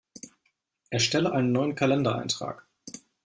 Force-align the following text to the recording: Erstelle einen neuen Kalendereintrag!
Erstelle 0.89 1.31
einen 1.31 1.51
neuen 1.51 1.75
Kalendereintrag! 1.75 2.65